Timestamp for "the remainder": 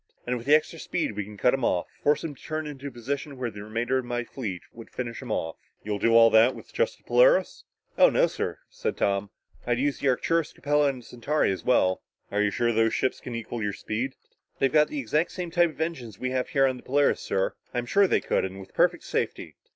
3.51-3.99